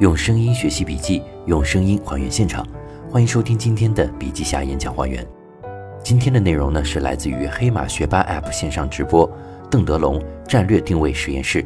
[0.00, 2.66] 用声音学习笔记，用声音还原现场。
[3.08, 5.24] 欢迎收听今天的笔记侠演讲还原。
[6.02, 9.30] 今天的内容呢是来自于黑马学霸 App 线上直播，
[9.70, 11.64] 邓德龙战略定位实验室。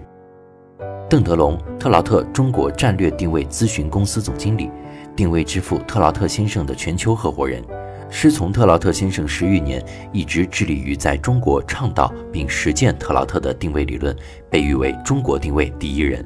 [1.09, 4.71] 邓德龙，特劳特中国战略定位咨询公司总经理，
[5.17, 7.65] 定位之父特劳特先生的全球合伙人。
[8.11, 9.83] 师从特劳特先生十余年，
[10.13, 14.15] 一直致力于在中国倡导并实践特劳特的定位理论，
[14.51, 16.23] 被誉为中国定位第一人。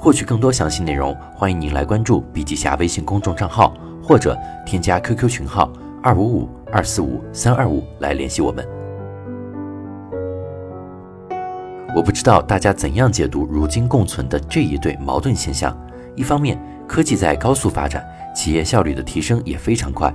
[0.00, 8.64] 获取更多详细内容，欢迎您来关注笔记侠微信公众账号，或者添加 QQ 群号二五五二四五三二五来联系我们。
[11.96, 15.76] 我不知道大家怎样解读如今共存的这一对矛盾现象：
[16.14, 20.14] 一方面，科技在高速发展，企业效率的提升也非常快。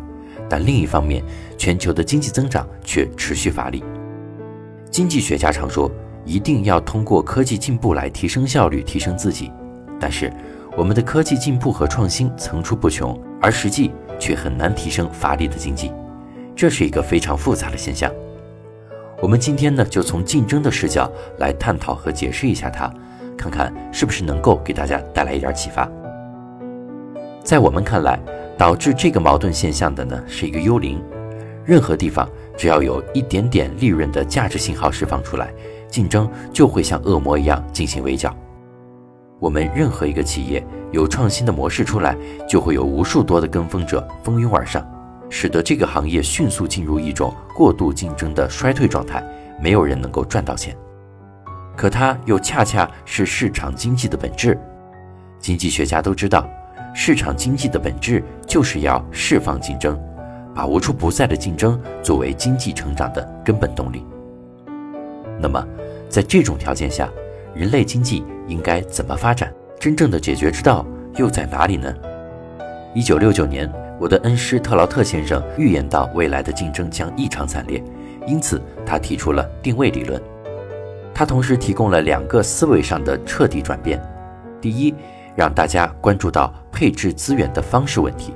[0.50, 1.22] 但另一方面，
[1.58, 3.84] 全球的经济增长却持续乏力。
[4.90, 5.92] 经济学家常说，
[6.24, 9.52] 一定要通过科技进步来提升效率、提升自己。
[10.04, 10.30] 但是，
[10.76, 15.94] 我们的科技进步和创新层出不穷，而实际却很难提升乏力的经济。
[16.54, 18.12] 这是一个非常复杂的现象。
[19.22, 22.94] 我们今天呢，就从竞争的视角来探讨和解释一下它，
[23.38, 25.90] 看看是不是能够给大家带来一点启发。
[27.42, 28.20] 在我们看来，
[28.58, 31.02] 导致这个矛盾现象的呢是一个幽灵，
[31.64, 35.54] 任何地方只要有一点点利润的价值信号释放出来，
[35.88, 38.36] 竞争就会像恶魔一样进行围剿。
[39.44, 42.16] 我们任何一个企业有创新的模式出来，
[42.48, 44.82] 就会有无数多的跟风者蜂拥而上，
[45.30, 49.22] 使得这个行业迅速进入一种过度竞争的衰退状态，
[49.62, 50.74] 没有人能够赚到钱。
[51.76, 54.58] 可它又恰恰是市场经济的本质，
[55.40, 56.50] 经济学家都知道。
[56.96, 60.00] 市场经济的本质就是要释放竞争，
[60.56, 64.06] 把无处不在的竞争作为经济成长的根本动力。
[65.38, 65.62] 那么，
[66.08, 67.10] 在这种条件下，
[67.56, 69.54] 人类经济应该怎么发展？
[69.80, 70.86] 真正的解决之道
[71.18, 71.94] 又在哪里呢？
[72.94, 77.84] 一九六九年，我的恩师特劳特先生预言到未来的竞争将异常惨烈，
[78.28, 80.22] 因此他提出了定位理论。
[81.14, 84.02] 他同时提供了两个思维上的彻底转变：
[84.60, 84.94] 第一，
[85.36, 86.54] 让大家关注到。
[86.76, 88.34] 配置资源的方式问题，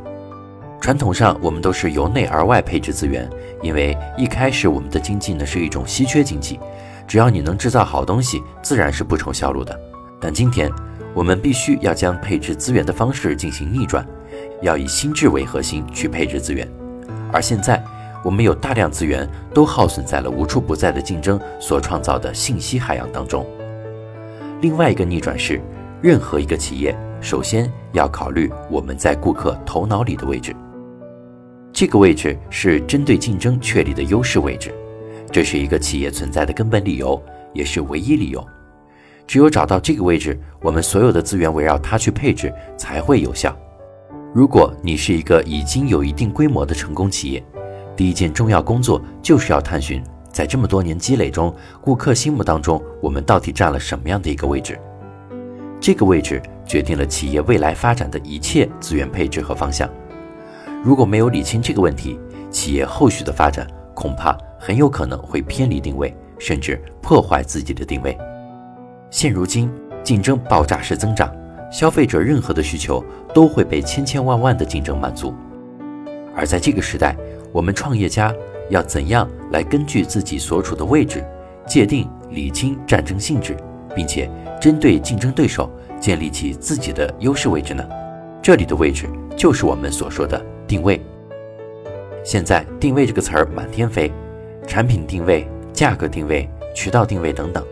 [0.80, 3.28] 传统上我们都是由内而外配置资源，
[3.64, 6.60] 因为一开始我们的经济呢是一种稀缺经济，
[7.08, 9.80] 只要你能制造好东西，自然是不愁销路的。
[10.20, 10.70] 但今天
[11.14, 14.06] 我们必须要将配置资源的方式进行逆转，
[14.62, 16.68] 要以心智为核心去配置资源。
[17.32, 17.82] 而现在
[18.24, 23.46] 我们有大量资源都耗损在了无处不在的竞争所创造的信息海洋当中。
[24.62, 25.62] 另外一个逆转是，
[26.02, 26.96] 任何一个企业。
[27.20, 30.56] 首先要考虑我们在顾客头脑里的位置，
[31.74, 34.72] 这个位置是针对竞争确立的优势位置，
[35.32, 37.22] 这是一个企业存在的根本理由，
[37.54, 38.46] 也是唯一理由。
[39.28, 43.56] 只有找到这个位置，我们所有的资源围绕它去配置才会有效。
[44.34, 47.44] 如果你是一个已经有一定规模的成功企业，
[47.96, 50.02] 第一件重要工作就是要探寻，
[50.32, 54.80] 在这么多年积累中，顾客心目当中我们到底占了什么样的一个位置。
[55.80, 59.90] 这个位置决定了企业未来发展的一切资源配置和方向。
[60.84, 63.68] 如果没有理清这个问题，企业后续的发展
[63.98, 68.16] 恐怕很有可能会偏离定位，甚至破坏自己的定位。
[69.10, 69.72] 现如今，
[70.04, 71.36] 竞争爆炸式增长，
[71.72, 73.04] 消费者任何的需求
[73.34, 75.34] 都会被千千万万的竞争满足。
[76.36, 77.18] 而在这个时代，
[77.52, 78.32] 我们创业家
[78.70, 81.26] 要怎样来根据自己所处的位置，
[81.66, 83.58] 界定、理清战争性质，
[83.96, 84.30] 并且？
[84.62, 87.84] 针对竞争对手建立起自己的优势位置呢？
[88.44, 91.02] 这里的位置就是我们所说的定位。
[92.28, 94.12] 现在“定位”这个词儿满天飞，
[94.68, 96.46] 产品定位、价格定位、
[96.76, 97.66] 渠道定位等等。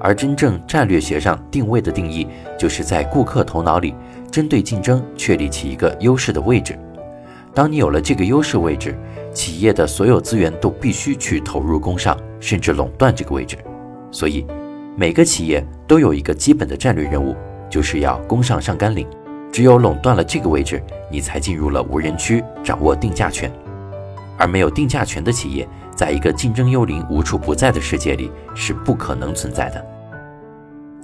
[0.00, 2.26] 而真正战略学上定位的定义，
[2.58, 3.94] 就是在顾客头脑里
[4.28, 6.76] 针对竞争确立起一个优势的位置。
[7.54, 8.92] 当你有了这个优势位置，
[9.32, 13.56] 企业的所有资源都必须去投入攻上，甚至垄断这个位置。
[14.10, 14.44] 所以。
[14.98, 17.36] 每个企业都有一个基本的战略任务，
[17.68, 19.06] 就是要攻上上甘岭。
[19.52, 23.52] 只有垄断了这个位置，你才进入了无人区，掌握定价权。
[24.38, 29.84] 而没有定价权的企业，在一个竞争幽灵无处不在的世界里是不可能存在的。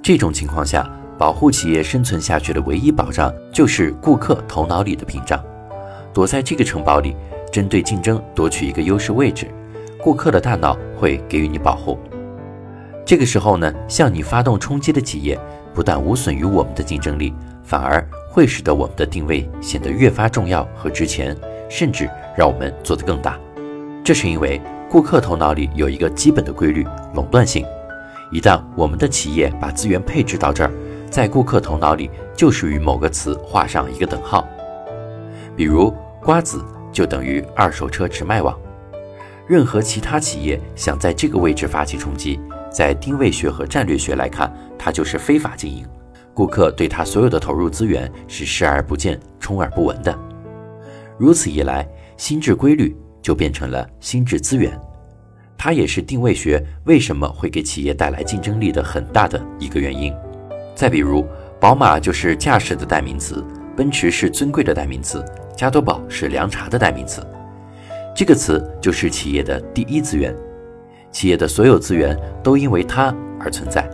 [0.01, 5.41] 这种情况下，保护企业生存下去的唯一保障，就是顾客头脑里的屏障。
[6.13, 7.15] 躲在这个城堡里，
[7.51, 9.47] 针对竞争夺取一个优势位置，
[10.01, 11.97] 顾客的大脑会给予你保护。
[13.05, 15.39] 这个时候呢，向你发动冲击的企业，
[15.73, 17.33] 不但无损于我们的竞争力，
[17.63, 21.35] 反而会使得我们的定位显得越发重要和值钱，
[21.69, 23.39] 甚至让我们做得更大。
[24.03, 26.85] 这是因为顾客头脑里有一个基本的规律——
[27.15, 27.65] 垄断性。
[28.31, 30.71] 一旦我们的企业把资源配置到这儿，
[31.09, 34.47] 在顾客头脑里就是与某个词画上一个等号。
[35.55, 38.59] 比如瓜子就等于二手车直卖网。
[39.47, 42.39] 任何其他企业想在这个位置发起冲击，
[42.71, 45.85] 在定位学和战略学来看，它就是非法经营。
[46.33, 50.32] 顾客对他所有的投入资源是视而不见、充耳不闻的。
[51.23, 51.87] 如此一来，
[52.17, 54.77] 心智规律就变成了心智资源，
[55.57, 60.13] 它也是定位学为什么会给企业带来竞争力的很大的一个原因。
[60.75, 61.25] 再比如，
[61.61, 63.41] 宝马就是驾驶的代名词，
[63.73, 65.23] 奔驰是尊贵的代名词，
[65.55, 67.25] 加多宝是凉茶的代名词。
[68.13, 70.35] 这个词就是企业的第一资源，
[71.09, 73.89] 企业的所有资源都因为它而存在。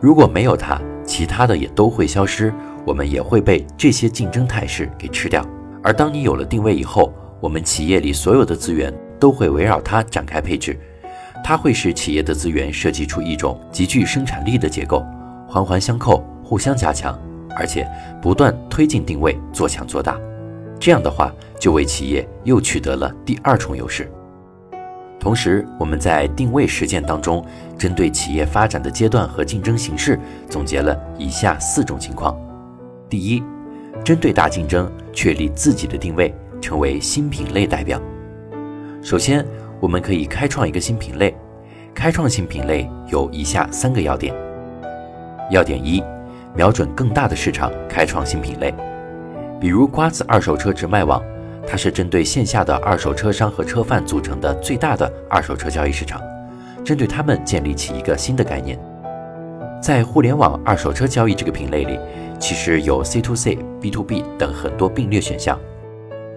[0.00, 2.54] 如果没有它，其他的也都会消失，
[2.86, 5.44] 我们也会被这些竞争态势给吃掉。
[5.82, 10.78] 而当你有了定位以后，我们企业里所有的资源都会围绕它展开配置，
[11.42, 15.04] 它会使企业的资源设计出一种极具生产力的结构，
[15.48, 17.18] 环环相扣，互相加强，
[17.56, 17.88] 而且
[18.20, 20.16] 不断推进定位，做强做大。
[20.78, 24.10] 这样的话，就为企业又取得了第二重优势。
[25.18, 27.44] 同时，我们在定位实践当中，
[27.78, 30.18] 针对企业发展的阶段和竞争形势，
[30.48, 32.36] 总结了以下四种情况：
[33.08, 33.40] 第一，
[34.04, 38.00] 针对大竞争，确立自己的定位，成为新品类代表。
[39.02, 39.46] 首先，
[39.80, 41.34] 我们可以开创一个新品类。
[41.94, 44.34] 开创新品类有以下三个要点：
[45.50, 46.02] 要点一，
[46.54, 48.74] 瞄准更大的市场，开创新品类。
[49.60, 51.22] 比如瓜子二手车直卖网。
[51.64, 56.20] 它是针对线下的二手车商和车贩组成的最大的二手车交易市场，
[56.84, 58.76] 针对他们建立起一个新的概念。
[59.82, 61.98] 在互联网二手车交易这个品类里，
[62.38, 65.58] 其实有 C to C、B to B 等很多并列选项。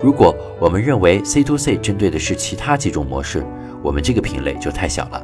[0.02, 3.46] 如果我们认为 C to C 针对的是其他几种模式，
[3.84, 5.24] 我们这个品类就太小了。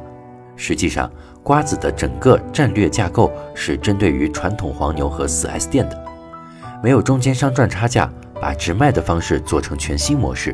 [0.54, 1.10] 实际上，
[1.42, 6.04] 瓜子的整个战略架构是针对于传统黄牛和 4S 店的，
[6.80, 8.08] 没有中间商赚差价。
[8.40, 10.52] 把直卖的方式做成全新模式，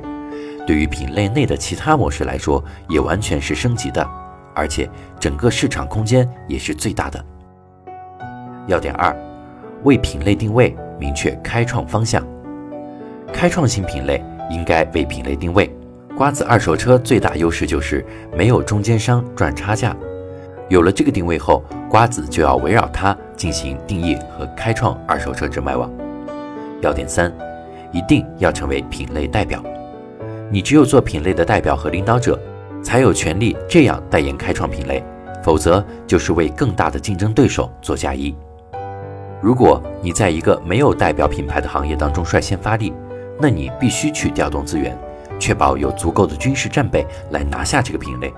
[0.67, 4.07] 对于品类内的其他模式来说，也完全是升级的，
[4.55, 4.87] 而且
[5.19, 7.25] 整个市场空间也是最大的。
[8.69, 9.15] 要点二，
[9.83, 12.25] 为品类定位，明确开创方向。
[13.33, 15.69] 开创新品类应该为品类定位。
[16.17, 18.07] 瓜子二手车最大优势就是
[18.37, 19.97] 没有中间商赚差价，
[20.69, 25.91] 有了这个定位后，瓜子就要围绕它进行定义和开创二手车直卖网。
[26.81, 27.33] 要点三。
[27.91, 29.63] 一定要成为品类代表，
[30.51, 32.39] 你只有做品类的代表和领导者，
[32.83, 35.03] 才有权利这样代言开创品类，
[35.43, 38.37] 否则就是为更大的竞争对手做嫁衣。
[39.41, 42.93] 如果你在一个没有代表品牌的行业当中率先发力，
[43.41, 44.99] 那你必须去调动资源，
[45.39, 48.33] 确保有足够的军事战备来拿下这个品类。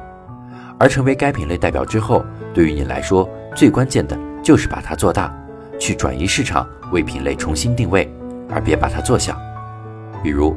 [0.78, 5.34] 而成为该品类代表之后，对于你来说最关键的就是把它做大，
[5.78, 8.10] 去转移市场，为品类重新定位。
[8.52, 9.38] 而别把它做小，
[10.24, 10.56] 比如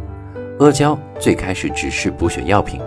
[0.59, 2.81] 阿胶最开始只是补血药品，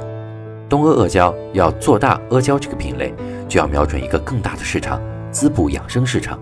[0.69, 3.15] 东阿阿胶要做大阿胶这个品类，
[3.49, 5.01] 就要瞄准一个更大的市场——
[5.31, 6.39] 滋补养生市场。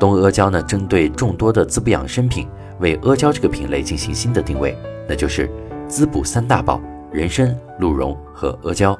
[0.00, 2.48] 东阿阿胶呢，针对众多的滋补养生品，
[2.78, 4.74] 为阿胶这个品类进行新的定位，
[5.06, 5.48] 那就是
[5.86, 6.80] 滋补三大宝：
[7.12, 8.98] 人参、鹿茸和阿胶，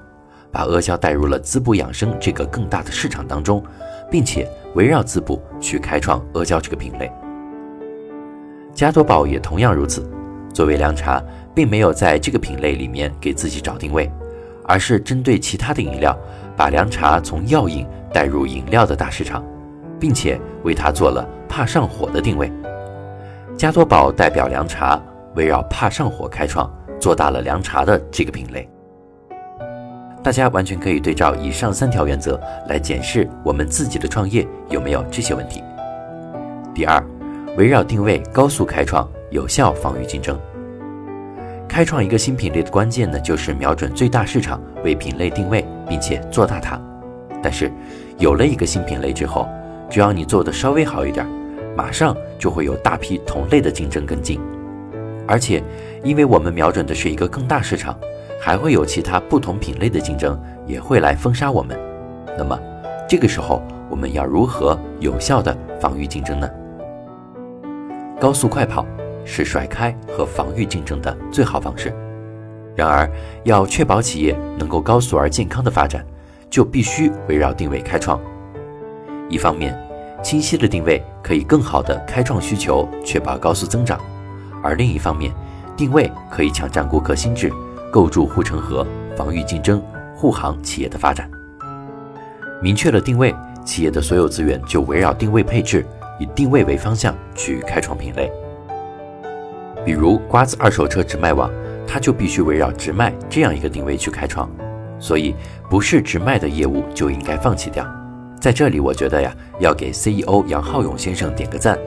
[0.52, 3.64] 把阿胶带入了滋补养生这个更大的市场当中，
[4.10, 7.10] 并且围绕滋补去开创阿胶这个品类。
[8.74, 10.06] 加多宝也同样如此，
[10.52, 11.22] 作为凉茶，
[11.54, 14.12] 并没有在这个品类里面给自己找定位，
[14.64, 16.14] 而是针对其他的饮料，
[16.58, 19.42] 把凉茶从药饮带入饮料的大市场，
[20.00, 22.50] 并且为它做了怕上火的定位。
[23.56, 25.00] 加多宝代表凉茶，
[25.36, 28.68] 围绕怕上火开创，做大了凉茶的这个品类。
[30.22, 35.62] 大家完全可以对照以上三条原则来检视我们自己的创业有没有这些问题。
[36.74, 37.00] 第二。
[37.56, 40.38] 围绕定位高速开创，有效防御竞争。
[41.68, 46.80] 开创一个新品类的关键呢，就是瞄准最大市场，为品类定位，并且做大它。
[47.42, 47.70] 但是，
[48.18, 49.48] 有了一个新品类之后，
[49.90, 51.26] 只要你做的稍微好一点，
[51.76, 54.40] 马上就会有大批同类的竞争跟进。
[55.26, 55.62] 而且，
[56.04, 57.98] 因为我们瞄准的是一个更大市场，
[58.40, 61.78] 还会有其他不同品类的竞争也会来封杀我们。
[62.38, 62.58] 那么，
[63.08, 66.48] 这个时候我们要如何有效的防御竞争呢？
[68.20, 68.86] 高速快跑
[69.24, 71.92] 是甩开和防御竞争的最好方式。
[72.76, 73.10] 然而，
[73.44, 76.04] 要确保企业能够高速而健康的发展，
[76.48, 78.20] 就必须围绕定位开创。
[79.30, 79.74] 一方面，
[80.22, 83.96] 清晰的定位可以更好的开创需求，确保高速增长；
[84.62, 85.32] 而另一方面，
[85.76, 87.50] 定位可以抢占顾客心智，
[87.92, 89.80] 构筑护城河，防御竞争，
[90.16, 91.30] 护航企业的发展。
[92.60, 93.34] 明确了定位，
[93.64, 95.86] 企业的所有资源就围绕定位配置，
[96.18, 98.30] 以定位为方向去开创品类。
[99.84, 101.50] 比如瓜子二手车直卖网，
[101.86, 104.50] 它就必须围绕直卖这样一个定位去开创，
[104.98, 105.34] 所以
[105.70, 107.86] 不是直卖的业务就应该放弃掉。
[108.40, 111.78] 在这里，我觉得呀，要给 CEO 杨浩勇先生点个赞。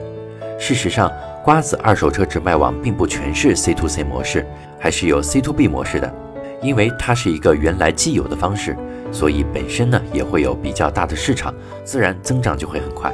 [0.56, 1.10] 事实上，
[1.42, 4.46] 瓜子二手车直卖网并不全是 C to C 模式，
[4.78, 6.14] 还是有 C to B 模式的。
[6.62, 8.76] 因为它是一个原来既有的方式，
[9.10, 11.52] 所以本身呢也会有比较大的市场，
[11.84, 13.12] 自然增长就会很快。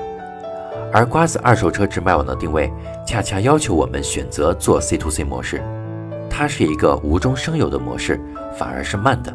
[0.93, 2.71] 而瓜子二手车直卖网的定位，
[3.07, 5.63] 恰恰要求我们选择做 C to C 模式，
[6.29, 8.21] 它是一个无中生有的模式，
[8.55, 9.35] 反而是慢的，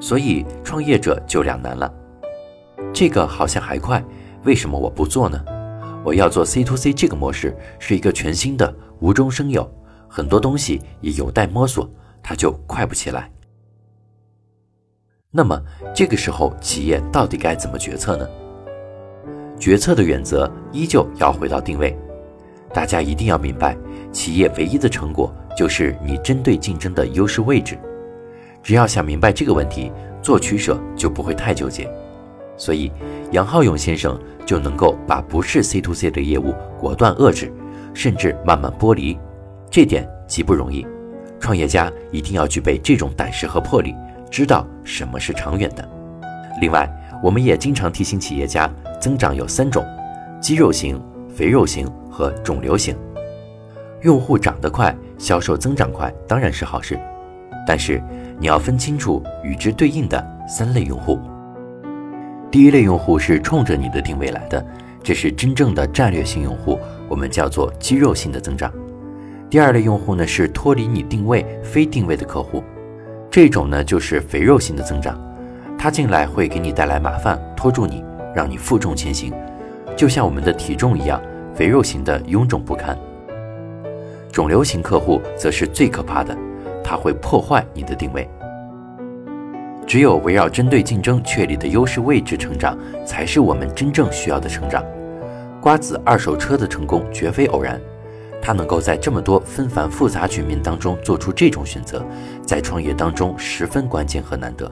[0.00, 1.90] 所以创业者就两难了。
[2.92, 4.04] 这个好像还快，
[4.44, 5.42] 为什么我不做呢？
[6.04, 9.70] 我要做 C to C 这个模式，是一个全新的，无中生有，
[10.08, 11.88] 很多东西也有待摸索，
[12.22, 13.30] 它就快不起来。
[15.30, 15.62] 那么
[15.94, 18.26] 这个时候，企业到底该怎么决策呢？
[19.58, 21.96] 决策的原则依旧要回到定位，
[22.72, 23.76] 大家一定要明白，
[24.10, 27.78] 企业唯一的成果就是你针对竞争的优势位置。
[28.62, 31.90] 只要想明白这个问题，做取舍就不会太纠结。
[32.60, 32.92] 所以，
[33.32, 37.50] 杨浩勇先生就能够把不是 C to C 的业务果断遏制，
[37.94, 39.18] 甚至慢慢剥离，
[39.70, 40.86] 这点极不容易。
[41.40, 43.96] 创业家一定要具备这种胆识和魄力，
[44.30, 45.88] 知道什么是长远的。
[46.60, 46.86] 另外，
[47.22, 48.70] 我们也经常提醒企业家。
[49.00, 49.82] 增长有三种：
[50.42, 51.02] 肌肉型、
[51.34, 52.94] 肥肉型和肿瘤型。
[54.02, 57.00] 用户长得快，销售增长快，当然是好事。
[57.66, 57.98] 但是
[58.38, 61.18] 你要分清楚与之对应的三类用户。
[62.50, 64.64] 第一类用户是冲着你的定位来的，
[65.02, 66.78] 这是真正的战略性用户，
[67.08, 68.72] 我们叫做肌肉性的增长。
[69.48, 72.62] 第二类用户呢是脱离你定位、非定位的客户，
[73.30, 75.16] 这种呢就是肥肉型的增长，
[75.78, 78.04] 他进来会给你带来麻烦，拖住你。
[78.32, 79.32] 让你负重前行，
[79.96, 81.20] 就像我们的体重一样，
[81.52, 82.96] 肥肉型的臃肿不堪。
[84.30, 86.36] 肿瘤型客户则是最可怕的，
[86.84, 88.28] 它会破坏你的定位。
[89.90, 94.84] 只有围绕针对竞争确立的优势位置成长，才是我们真正需要的成长。
[95.60, 97.80] 瓜子二手车的成功绝非偶然，
[98.40, 102.06] 它能够在这么多纷繁复杂局面当中做出这种选择，
[102.46, 104.70] 在创业当中十分关键和难得。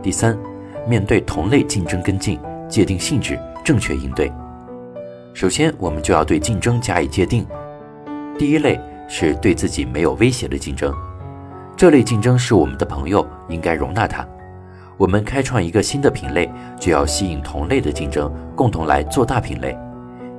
[0.00, 0.38] 第三。
[0.86, 2.38] 面对同类竞争跟进，
[2.68, 4.32] 界定性质，正确应对。
[5.34, 7.44] 首先，我们就要对竞争加以界定。
[8.38, 10.94] 第一类是对自己没有威胁的竞争，
[11.78, 14.26] 这类竞争是我们的朋友，应该容纳它。
[14.96, 19.78] 我们开创一个新的品类，就要吸引同类的竞争，共同来做大品类。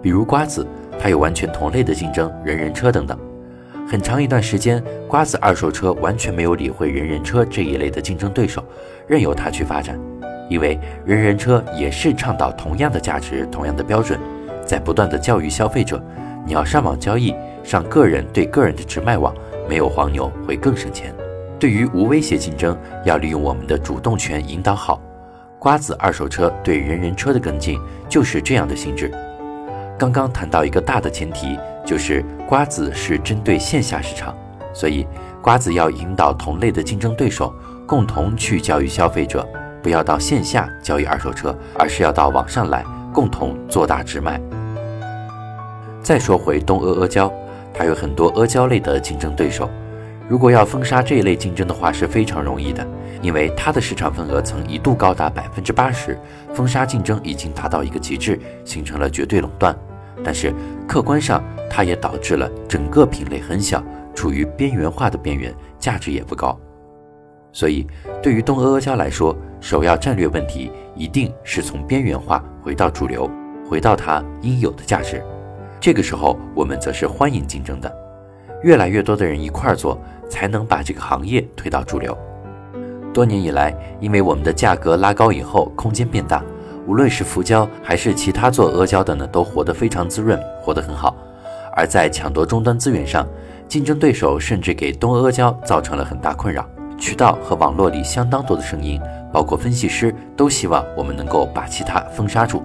[0.02, 0.68] 比如瓜子，
[1.00, 3.18] 它有完全同类的竞争，人人车等等。
[3.88, 8.62] 很长一段时间，瓜子二手车完全没有理会人人车这一类的竞争对手，
[9.08, 9.98] 任由它去发展。
[10.50, 14.20] 因为人人车也是倡导同样的价值、同样的标准，
[14.66, 16.04] 在不断的教育消费者，
[16.46, 19.34] 你要上网交易，上个人对个人的直卖网，
[19.70, 21.16] 没有黄牛会更省钱。
[21.60, 25.02] 对于无威胁竞争，要利用我们的主动权引导好。
[25.60, 29.12] 瓜子二手车对人人车的跟进就是这样的性质。
[29.98, 34.34] 刚刚谈到一个大的前提，就是瓜子是针对线下市场，
[34.74, 35.06] 所以
[35.42, 37.54] 瓜子要引导同类的竞争对手，
[37.86, 39.46] 共同去教育消费者。
[39.84, 44.40] 不要到线下交易二手车，而是要到网上来共同做大直卖。
[46.02, 47.30] 再说回东阿阿胶，
[47.74, 49.70] 它有很多阿胶类的竞争对手。
[50.30, 52.88] 如果要封杀这一类竞争的话，是非常容易的，
[53.20, 56.16] 因为它的市场份额曾一度高达百分之八十，
[56.54, 59.76] 封杀竞争已经达到一个极致，形成了绝对垄断。
[60.24, 60.54] 但是
[60.88, 63.84] 客观上，它也导致了整个品类很小，
[64.14, 66.56] 处于边缘化的边缘，价值也不高。
[67.52, 67.88] 所以，
[68.22, 73.28] 对于东阿阿胶来说，首要战略问题一定是从边缘化回到主流，
[73.68, 75.24] 回到它应有的价值。
[75.80, 77.92] 这个时候，我们则是欢迎竞争的，
[78.64, 80.00] 越来越多的人一块儿做，
[80.30, 82.18] 才能把这个行业推到主流。
[83.14, 86.44] 多年以来，因为我们的价格拉高以后，空间变大，
[86.86, 91.16] 无论是浮胶还是其他做阿胶的呢，都活得非常滋润，活得很好。
[91.76, 93.28] 而在抢夺终端资源上，
[93.68, 96.68] 竞争对手甚至给东阿阿胶造成了很大困扰。
[96.98, 99.00] 渠道和网络里相当多的声音，
[99.32, 102.62] 包括分析师，都希望我们能够把其他封杀住。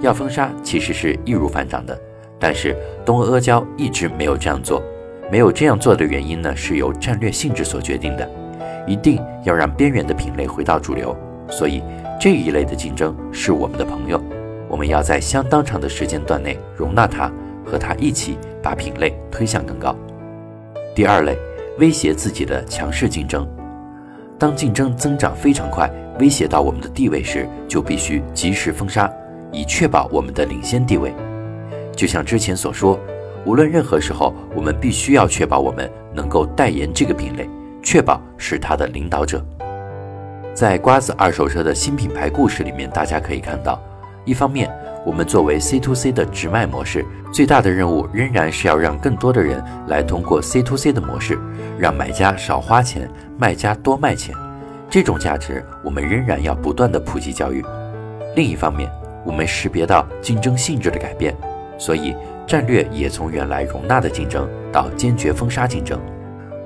[0.00, 1.96] 要封杀其实是易如反掌的，
[2.38, 4.82] 但是东阿阿胶一直没有这样做。
[5.30, 8.28] 没有这样做的原因呢，是由战略性质所决定的，
[8.86, 11.16] 一定要让边缘的品类回到主流。
[11.48, 11.82] 所以
[12.20, 14.20] 这一类的竞争是我们的朋友，
[14.68, 17.30] 我们要在相当长的时间段内容纳它，
[17.64, 19.94] 和它一起把品类推向更高。
[20.94, 21.38] 第二类，
[21.78, 23.46] 威胁自己的强势竞争。
[24.36, 29.08] 当竞争增长非常快，威胁到我们的地位时，就必须及时封杀，
[29.52, 31.12] 以确保我们的领先地位。
[31.94, 32.98] 就像之前所说，
[33.46, 37.48] 无论任何时候，我们必须要确保我们能够代言这个品类，
[37.82, 39.44] 确保是它的领导者。
[40.52, 43.80] 在瓜子二手车的新品牌故事里面，大家可以看到，
[44.24, 44.70] 一方面，
[45.06, 51.38] 我们作为 C to C 的直卖模式，最大的任务仍然是要让更多的人来通过 C to C 的模式，
[51.78, 54.34] 让买家少花钱，卖家多卖钱。
[54.90, 57.64] 这种价值，我们仍然要不断的普及教育。
[58.36, 58.90] 另一方面，
[59.24, 61.34] 我们识别到竞争性质的改变，
[61.78, 62.14] 所以
[62.50, 66.00] 战略也从原来容纳的竞争到坚决封杀竞争，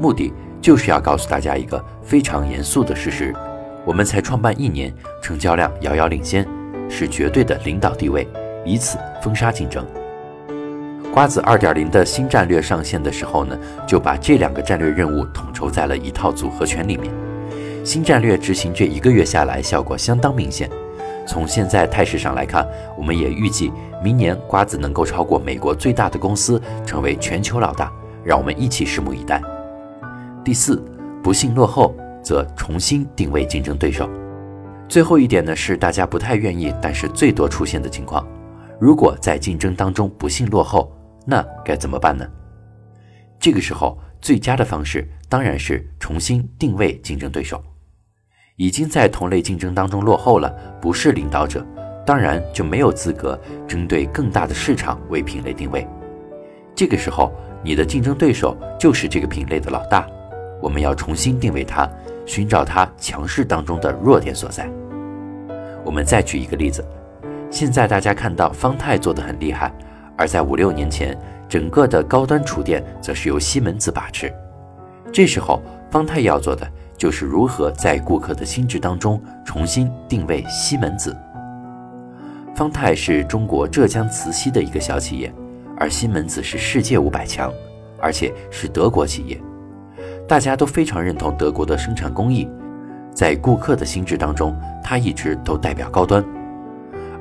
[0.00, 3.34] 目的就是要告诉大家一个非常严肃的事实：
[3.84, 6.48] 我们才创办一年，成交量遥遥领先。
[6.88, 8.26] 是绝对的领导地位，
[8.64, 9.84] 以此封杀竞争。
[11.12, 13.54] 瓜子二点零的新战略上线的时候呢，
[13.86, 17.12] 就把这两个战略任务统筹在了一套组合拳里面。
[17.84, 20.66] 新战略执行这一个月下来，效果相当明显。
[21.26, 23.70] 从现在态势上来看，我们也预计
[24.04, 27.90] 明年瓜子能够超过美国最大的公司，成为全球老大。
[28.22, 29.42] 让我们一起拭目以待。
[30.44, 30.82] 第四，
[31.22, 34.08] 不幸落后，则重新定位竞争对手。
[34.88, 38.26] 最后一点呢，是大家不太愿意，但是最多出现的情况。
[38.78, 40.94] 如果在竞争当中不幸落后，
[41.26, 42.26] 那该怎么办呢？
[43.38, 47.62] 这个时候最佳的方式当然是重新定位竞争对手。
[48.56, 51.66] 已经在同类竞争当中落后了，不是领导者，
[52.04, 55.86] 当然就没有资格针对更大的市场为品类定位。
[56.74, 57.32] 这个时候，
[57.62, 60.06] 你的竞争对手就是这个品类的老大，
[60.60, 61.88] 我们要重新定位它。
[62.26, 64.66] 寻找它强势当中的弱点所在。
[65.84, 66.82] 我们再举一个例子，
[67.50, 69.70] 现在大家看到方太做的很厉害，
[70.16, 71.14] 而在五六年前，
[71.50, 74.32] 整个的高端厨电则是由西门子把持。
[75.12, 81.14] 这时候，方太要做的就是如何在顾客的心智当中重新定位西门子。
[82.54, 85.32] 方太是中国浙江慈溪的一个小企业，
[85.76, 87.52] 而西门子是世界五百强，
[88.00, 89.40] 而且是德国企业。
[90.28, 92.48] 大家都非常认同德国的生产工艺，
[93.12, 96.24] 在顾客的心智当中，它一直都代表高端。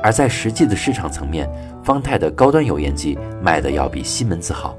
[0.04, 1.50] 而在实际的市场层面，
[1.84, 4.78] 方太的高端油烟机卖的要比西门子好，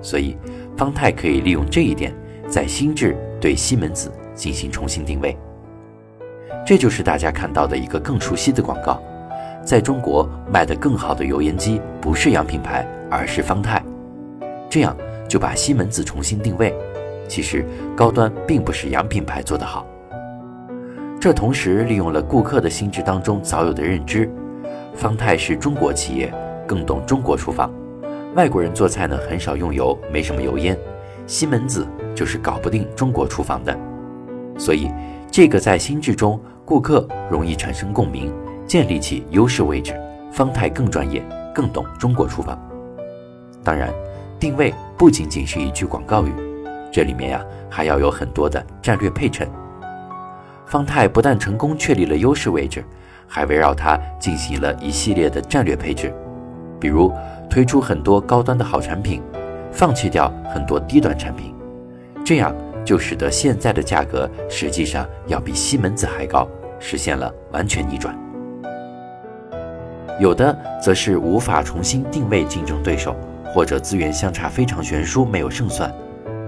[0.00, 0.36] 所以
[0.76, 2.12] 方太可以利用这一点，
[2.48, 5.36] 在心智对西门子进行重新定位。
[6.66, 9.00] 这就是大家看到的一个更熟悉的广告，
[9.64, 13.82] 在中国卖的更好的油烟机不是洋品牌，而是方太，
[14.68, 14.96] 这样
[15.28, 16.74] 就把西门子重新定位。
[17.28, 17.64] 其实
[17.96, 19.86] 高端并不是洋品牌做得好，
[21.20, 24.28] 这同时利用了顾客的心智当中早有的认知，
[24.94, 26.34] 方太是中国企业，
[26.66, 27.72] 更懂中国厨房，
[28.34, 30.76] 外国人做菜呢很少用油，没什么油烟，
[31.26, 33.74] 西门子就是搞不定中国厨房的，
[34.58, 34.90] 所以
[35.30, 38.30] 这个在心智中顾客容易产生共鸣，
[38.72, 39.94] 建立起优势位置，
[40.32, 41.22] 方太更专业，
[41.54, 42.58] 更懂中国厨房。
[43.62, 43.92] 当然，
[44.40, 46.32] 定位不仅仅是一句广告语。
[46.90, 49.46] 这里面呀，还要有很多的战略配衬。
[50.64, 52.82] 方太不但成功确立了优势位置，
[53.28, 56.10] 还围绕它进行了一系列的战略配置，
[56.80, 57.12] 比如
[57.50, 59.22] 推出很多高端的好产品，
[59.70, 61.54] 放弃掉很多低端产品，
[62.24, 62.56] 这样
[62.86, 66.48] 就使得现在的价格实际上要比西门子还高，
[66.80, 68.18] 实现了完全逆转。
[70.20, 73.16] 有的则是无法重新定位竞争对手，
[73.52, 75.92] 或者资源相差非常悬殊，没有胜算。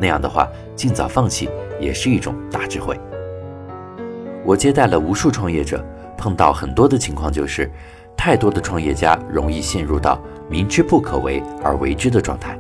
[0.00, 1.48] 那样的话，尽早放弃
[1.80, 2.98] 也是一种大智慧。
[4.44, 5.82] 我接待了无数创业者，
[6.16, 7.70] 碰到很多的情况就是，
[8.16, 12.58] 太多的创业家容易陷入到明知不可为而为之的状态。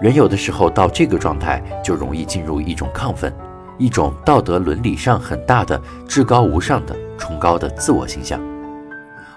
[0.00, 3.32] 人有的时候到这个状态，就容易进入一种亢奋，
[3.78, 8.40] 一种道德伦理上很大的至高无上的崇高的自我形象。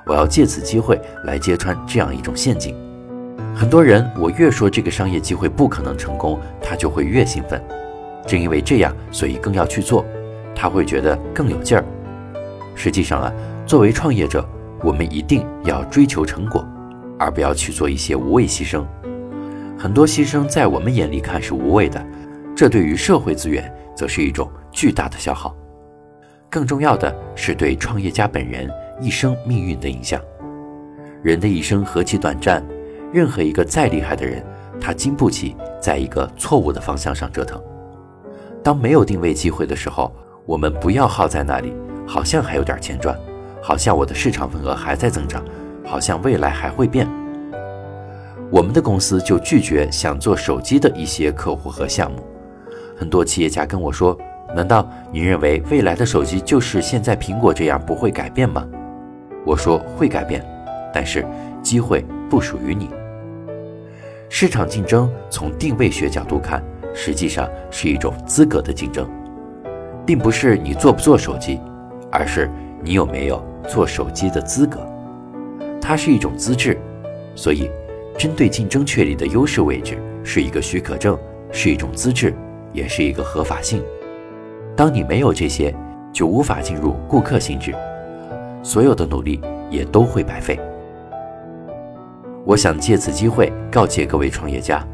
[0.08, 2.76] 我要借此机会来揭穿这样一种陷阱。
[3.54, 7.62] 很多人，我越说这个商业机会不可能成功，他就会越兴奋。
[8.26, 10.06] 正因为这样，所以更要去做，
[10.56, 11.84] 他会觉得更有劲儿。
[12.76, 13.34] 实际上啊，
[13.66, 14.48] 作为创业者，
[14.84, 16.64] 我们一定要追求成果，
[17.18, 18.86] 而不要去做一些无谓牺牲。
[19.78, 22.06] 很多牺牲在我们眼里看是无谓的，
[22.56, 25.56] 这对于社会资源则是一种巨大的消耗。
[26.50, 30.22] 更重要的是对创业家本人一生命运的影响。
[31.24, 32.64] 人的一生何其短暂。
[33.14, 34.44] 任何一个再厉害的人，
[34.82, 37.60] 他经不起在一个错误的方向上折腾。
[38.62, 40.14] 当没有定位机会的时候，
[40.46, 41.74] 我们不要耗在那里，
[42.06, 43.18] 好像还有点钱赚，
[43.62, 45.42] 好像我的市场份额还在增长，
[45.86, 47.08] 好像未来还会变。
[48.52, 52.18] 我们的公司就拒绝想做手机的一些客户和项目。
[52.98, 54.18] 很多企业家跟我说
[54.54, 58.68] ：“难道你认为未来的手机就是现在苹果这样不会改变吗？
[59.48, 60.46] 我说会改变，
[60.94, 61.26] 但是
[61.64, 62.90] 机会不属于你。
[64.28, 66.62] 市场竞争从定位学角度看，
[66.94, 69.10] 实际上是一种资格的竞争，
[70.06, 71.62] 并不是你做不做手机，
[72.12, 72.52] 而是
[72.84, 74.86] 你有没有做手机的资格。
[75.82, 76.78] 它是一种资质，
[77.34, 77.72] 所以
[78.18, 81.18] 针对竞争确立的优势位置是一个许可证，
[81.54, 82.36] 是一种资质，
[82.74, 83.82] 也是一个合法性。
[84.76, 85.74] 当你没有这些，
[86.12, 87.74] 就无法进入顾客心智，
[88.68, 89.40] 所有的努力
[89.72, 90.60] 也都会白费。
[92.44, 94.86] 我想借此机会告诫各位创业家：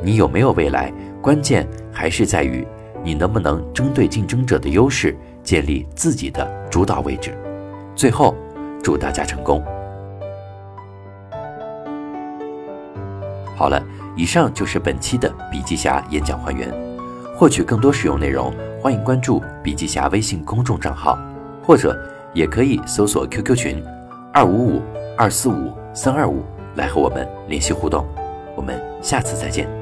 [0.00, 2.64] 你有没有未来，关键还是在于
[3.02, 5.12] 你能不能针对竞争者的优势，
[5.42, 7.36] 建立自己的主导位置。
[7.96, 8.32] 最后，
[8.80, 9.60] 祝大家成功！
[13.56, 13.84] 好了，
[14.14, 16.72] 以上就是本期的笔记侠演讲还原。
[17.34, 21.18] 获取更多实用内容，欢迎关注笔记侠微信公众账号，
[21.64, 21.92] 或者
[22.36, 23.82] 也可以搜索 QQ 群
[24.30, 24.82] 二五五
[25.16, 26.44] 二四五三二五
[26.74, 28.06] 来和我们联系互动。
[28.54, 29.75] 我们下次再见。